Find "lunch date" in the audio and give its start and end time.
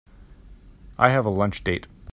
1.29-1.85